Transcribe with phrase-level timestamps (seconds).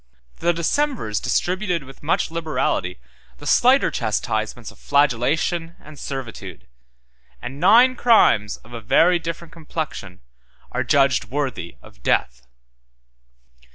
[0.39, 2.97] The decemvirs distributed with much liberality
[3.37, 6.65] the slighter chastisements of flagellation and servitude;
[7.39, 10.21] and nine crimes of a very different complexion
[10.71, 12.47] are adjudged worthy of death.